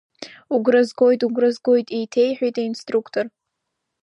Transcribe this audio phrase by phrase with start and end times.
[0.55, 3.25] Угәра згоит, угәра згоит, еиҭеиҳәеит аинструктор.